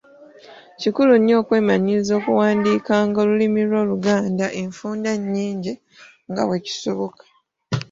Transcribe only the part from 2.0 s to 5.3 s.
okuwandiikanga olulimi lwo Oluganda enfunda